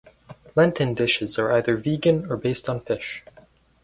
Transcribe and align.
Lenten 0.55 0.95
dishes 0.95 1.37
are 1.37 1.51
either 1.51 1.77
vegan 1.77 2.25
or 2.25 2.35
based 2.35 2.67
on 2.67 2.79
fish. 2.81 3.23